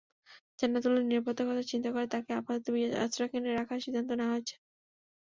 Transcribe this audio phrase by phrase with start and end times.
[0.59, 2.65] জান্নাতুলের নিরাপত্তার কথা চিন্তা করে তাকে আপাতত
[3.03, 4.55] আশ্রয়কেন্দ্রে রাখার সিদ্ধান্ত নেওয়া হয়েছে।